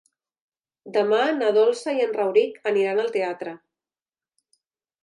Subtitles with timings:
[0.95, 3.57] Demà na Dolça i en Rauric aniran al teatre.